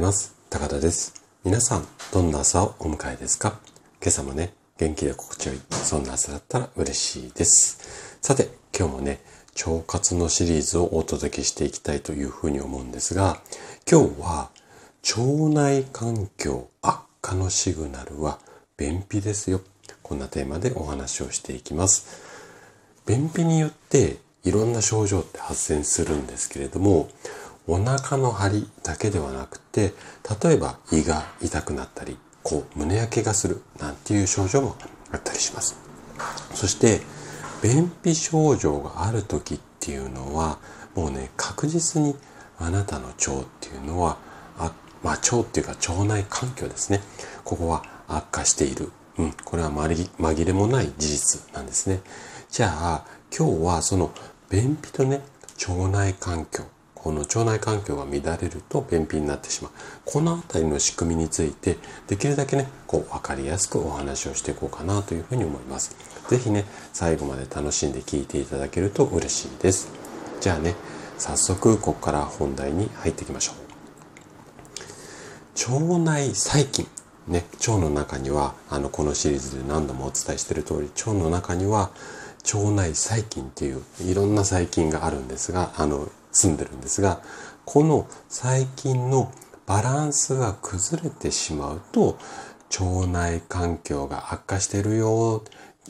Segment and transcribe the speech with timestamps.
[0.00, 0.34] ます。
[0.50, 1.14] 高田です。
[1.44, 3.58] 皆さん、どんな朝をお迎えですか？
[4.00, 8.18] 今朝もね、元気で心地よい、そんな朝だったら嬉しいです。
[8.20, 9.20] さて、今日もね、
[9.66, 13.40] 腸活のシリーズをお届けしていきたいというふうに思うんですが、
[13.90, 14.50] 今日は、
[15.16, 18.38] 腸内環境悪化のシグナルは
[18.76, 19.60] 便秘ですよ。
[20.02, 22.22] こんなテーマでお話をしていきます。
[23.06, 27.08] 便秘によっていろんな症状って発生するんですけれども、
[27.68, 29.92] お腹の張りだけではなくて、
[30.42, 34.76] 例えば胃が痛くなったり、こう胸焼けがするなんていう症状も
[35.12, 35.78] あったりします。
[36.54, 37.02] そして、
[37.62, 40.58] 便秘症状がある時っていうのは、
[40.94, 42.16] もうね、確実に
[42.58, 44.16] あなたの腸っていうのは、
[44.58, 47.02] あまあ、腸っていうか腸内環境ですね。
[47.44, 48.90] ここは悪化している。
[49.18, 52.00] うん、これは紛れもない事実なんですね。
[52.50, 53.04] じゃあ、
[53.36, 54.10] 今日はその
[54.48, 55.20] 便秘とね、
[55.68, 56.64] 腸内環境、
[56.98, 59.72] この腸内環境が乱れると便秘になってしまう。
[60.04, 65.96] このあたりの仕組みについて、できるだけね、こう分かりやすくお話をしていこうかなというふうに思います。
[66.28, 69.88] 是非ね、最後まで楽しんで聞いていただけると嬉しいです。
[70.40, 70.74] じゃあね、
[71.18, 73.68] 早速ここから本題に入っていきましょう。
[75.72, 76.86] 腸内細菌。
[77.26, 81.90] ね、腸の中には、あの、このシリーズで何度もお伝えしている通り、腸の中には
[82.54, 87.22] 腸内細菌っていういろんな細菌があるんですが、あの、住んでるんですが、
[87.64, 89.32] この細菌の
[89.66, 92.18] バランスが崩れてしまうと、
[92.80, 95.42] 腸内環境が悪化してるよ、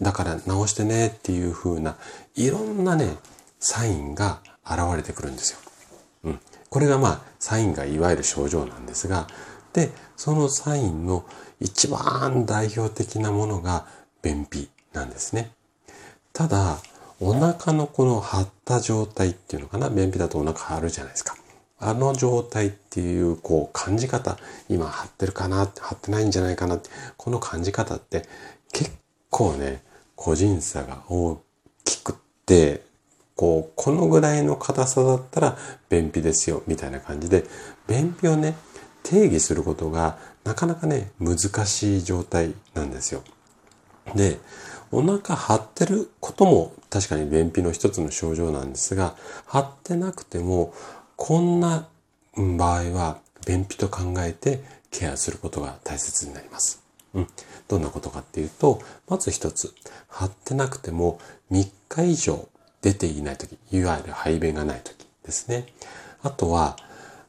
[0.00, 1.96] だから直してねっていう風な、
[2.34, 3.16] いろんなね、
[3.58, 5.58] サインが現れてくるんですよ。
[6.24, 6.40] うん。
[6.68, 9.26] これがまあ、サインがいわゆる症状なんですが、
[9.72, 11.24] で、そのサインの
[11.60, 13.86] 一番代表的なものが
[14.22, 15.52] 便秘なんですね。
[16.32, 16.78] ただ、
[17.20, 19.88] お腹のこの張った状態っていうのかな？
[19.88, 21.34] 便秘だとお腹張るじゃないですか。
[21.78, 24.38] あの状態っていうこう感じ方、
[24.68, 25.66] 今張ってるかな？
[25.66, 28.26] 張ってないんじゃないかなって、この感じ方って
[28.72, 28.90] 結
[29.30, 29.82] 構ね、
[30.14, 31.40] 個人差が大
[31.84, 32.82] きくって、
[33.34, 35.58] こう、このぐらいの硬さだったら
[35.90, 37.44] 便秘ですよ、みたいな感じで、
[37.86, 38.56] 便秘をね、
[39.02, 43.22] 定義することがなかなかね、難しい状態なんですよ。
[44.14, 44.38] で、
[44.92, 49.16] お腹張ってることも確かに便秘の一つの症状なんですが、
[49.46, 50.72] 張ってなくても、
[51.16, 51.88] こんな
[52.36, 56.82] 場合は便秘と考えてケアすることが大切になります。
[57.14, 57.26] うん。
[57.68, 59.74] どんなことかっていうと、まず一つ、
[60.08, 61.18] 張ってなくても
[61.50, 62.48] 3日以上
[62.82, 65.66] 出ていないとき、いわゆる排便がないときですね。
[66.22, 66.76] あとは、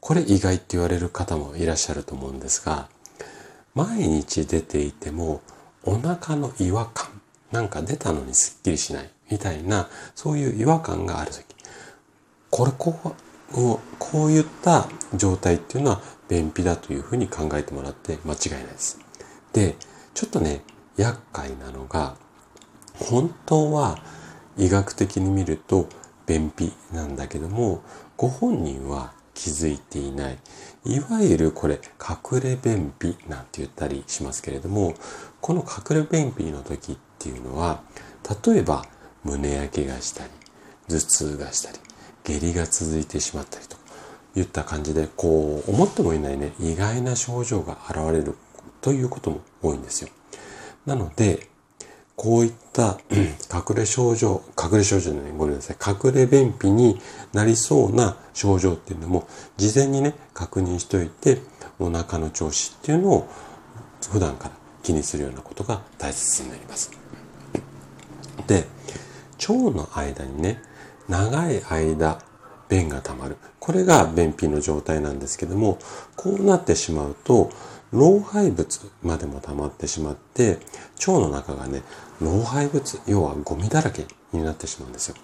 [0.00, 2.88] これ意外って言われる方もいらっしゃると思うんですが、
[3.74, 5.40] 毎日出ていても
[5.84, 7.11] お腹の違和感
[7.52, 11.44] なんか出たのにすっきりしないみたいな、そういう違和感があるとき。
[12.50, 18.98] これ、こう、こういった状態っていうのは便秘だというふうに考えてもらって間違いないです。
[19.52, 19.76] で、
[20.14, 20.62] ちょっとね、
[20.96, 22.16] 厄介なのが、
[22.94, 23.98] 本当は
[24.56, 25.88] 医学的に見ると
[26.26, 27.82] 便秘なんだけども、
[28.16, 30.38] ご本人は気づいていない。
[30.84, 34.94] いわゆるこれ、隠れ便秘なんて言ったりしますけれども、
[35.40, 37.82] この隠れ便秘の時っていうのは、
[38.44, 38.84] 例えば
[39.24, 40.30] 胸焼けがしたり、
[40.88, 41.78] 頭痛がしたり、
[42.24, 43.76] 下痢が続いてしまったりと
[44.38, 48.36] いった感じで、こう、思ってもいないね、意外な症状が現れる
[48.80, 50.08] ということも多いんですよ。
[50.86, 51.48] なので、
[52.16, 52.98] こういった
[53.52, 57.00] 隠れ症状、隠れ症状じゃない、ごめんなさい、隠れ便秘に
[57.32, 61.40] なりそうな症状っていうのも、事前にね、確認しておいて、
[61.78, 63.28] お腹の調子っていうのを
[64.10, 66.90] 普段から気にするようなことが大切になります。
[68.46, 68.66] で、
[69.48, 70.62] 腸の間にね、
[71.08, 72.18] 長い間、
[72.68, 73.36] 便が溜まる。
[73.60, 75.78] これが便秘の状態なんですけども、
[76.16, 77.50] こうなってしまうと、
[77.92, 80.58] 老廃物までも溜まってしまって、
[81.06, 81.82] 腸の中がね、
[82.20, 85.16] 老廃物、要はゴミだらけになってしまうんですよ。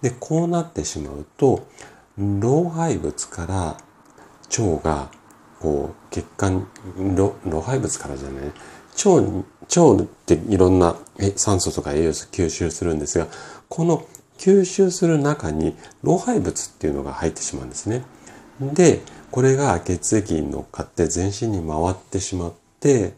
[0.00, 1.66] で、こうなってしまうと、
[2.16, 3.76] 老廃物から
[4.58, 5.10] 腸が、
[5.60, 6.66] こう、血管、
[6.96, 8.52] 老廃物からじゃない、
[9.06, 9.44] 腸に、
[9.76, 10.96] 腸っていろんな
[11.36, 13.26] 酸素とか栄養素吸収するんですが、
[13.68, 14.06] この
[14.38, 18.04] 吸収する中に老廃物っていうのが入ってしまうんですね。
[18.60, 19.00] で、
[19.30, 23.14] これが血液に乗っかって全身に回ってしまって、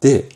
[0.00, 0.28] で、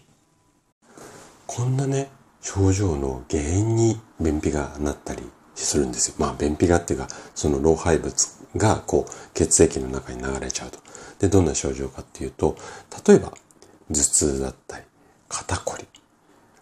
[1.46, 2.10] こんなね、
[2.40, 5.22] 症状の原因に便秘がなったり
[5.54, 6.14] するんですよ。
[6.18, 8.14] まあ便秘がっていうか、その老廃物
[8.56, 10.78] がこう血液の中に流れちゃうと。
[11.18, 12.56] で、どんな症状かっていうと、
[13.06, 13.32] 例えば
[13.90, 14.84] 頭痛だったり、
[15.28, 15.86] 肩こり、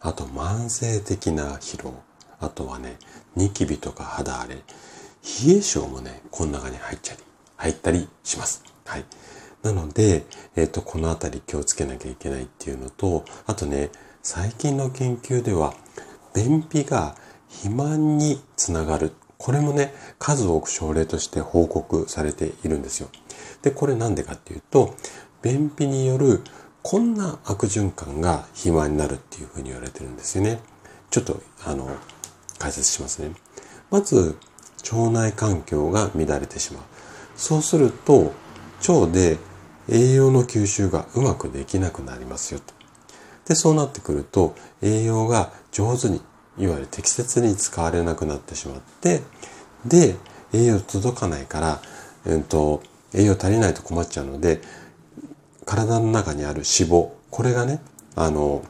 [0.00, 1.94] あと慢性的な疲労、
[2.40, 2.96] あとはね、
[3.36, 4.62] ニキビとか肌荒れ、冷
[5.56, 7.20] え性もね、この中に入っちゃり、
[7.56, 8.64] 入ったりします。
[8.86, 9.04] はい。
[9.62, 10.24] なので、
[10.56, 13.90] えっ、と、このあたり気をつけなきゃいけないっていうのと、あとね、
[14.22, 15.74] 最近の研究では、
[16.34, 17.16] 便秘が
[17.48, 19.12] 肥満につながる。
[19.36, 23.08] これもね、数多く症例として報告されているんですよ。
[23.62, 24.94] で、これなんでかっていうと、
[25.42, 26.42] 便秘による
[26.82, 30.60] こんな悪循環が肥満になるっていうふうに言われてるんですよね。
[31.10, 31.88] ちょっと、あの、
[32.58, 33.32] 解説しますね。
[33.90, 34.36] まず、
[34.92, 36.82] 腸内環境が乱れてしまう。
[37.36, 38.32] そうすると、
[38.88, 39.38] 腸で
[39.88, 42.72] 栄養の吸収がうまくできなくなりますよと。
[43.46, 46.22] で、そうなってくると、栄養が上手に、
[46.58, 49.22] いわゆる適切に使われなくなってしまって、
[49.84, 50.16] で、
[50.52, 51.80] 栄養届かないから、
[52.26, 54.60] えっと、栄養足りないと困っちゃうので、
[55.70, 57.78] 体の中にある脂肪、これがね、
[58.16, 58.64] あの、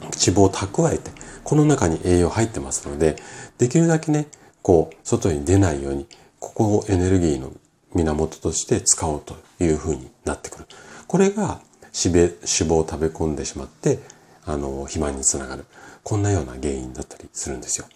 [0.00, 1.10] 脂肪を蓄えて、
[1.44, 3.16] この中に栄養入ってますので、
[3.58, 4.28] できるだけね、
[4.62, 6.06] こう、外に出ないように、
[6.40, 7.52] ここをエネルギーの
[7.94, 10.64] 源として使おうというふうになってくる。
[11.06, 11.60] これが
[11.92, 13.98] 脂肪を食べ込んでしまって、
[14.46, 15.66] あの、肥満につながる。
[16.02, 17.86] こんなような原因だったりするんですよ。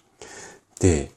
[0.79, 1.11] で、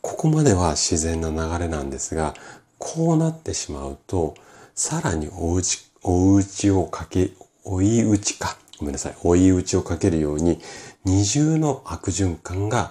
[0.00, 2.34] ここまでは自然な流れなんですが、
[2.78, 4.34] こうなってしまうと、
[4.76, 7.30] さらにおうち、おうちをかけ、
[7.64, 8.56] 追い打ちか。
[8.78, 9.16] ごめんなさい。
[9.22, 10.60] 追い打ちをかけるように、
[11.04, 12.90] 二重の悪循環が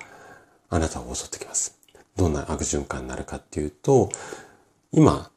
[0.70, 1.78] あなたを襲ってきます。
[2.16, 4.10] どんな悪循環になるかっていうと、
[4.94, 5.30] 今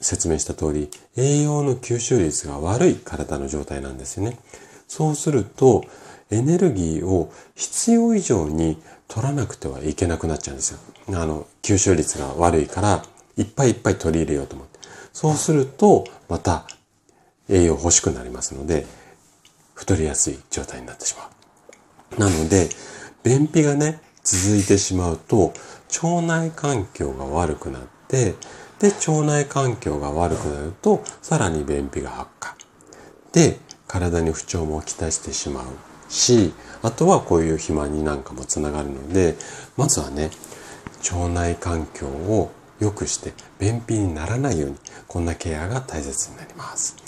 [0.00, 4.38] 説明した通り、栄養の吸収率が悪い体の状態なんですよね。
[4.86, 5.84] そうすると、
[6.30, 10.78] エネルギーを必要以上に取らなくてはいけなくなっちゃうんですよ。
[11.18, 13.02] あの、吸収率が悪いから、
[13.38, 14.78] いっぱいいっぱい取り入れようと思って。
[15.14, 16.66] そうすると、また
[17.48, 18.86] 栄養欲しくなりますので、
[19.74, 21.28] 太りやすい状態になってしま
[22.16, 22.20] う。
[22.20, 22.68] なので、
[23.22, 25.52] 便秘がね、続いてしまうと、
[26.02, 28.34] 腸内環境が悪くなって、
[28.78, 32.56] で、腸内環境が悪くなると、さらに便秘が悪化。
[33.32, 35.64] で、体に不調もきたしてしまう
[36.12, 36.52] し、
[36.82, 39.36] あとはこういう肥満になんかもつながるので、
[39.76, 40.30] まずはね、
[41.10, 42.50] 腸内環境を
[42.80, 47.07] 良くして便秘にならないように、こんなケアが大切になります。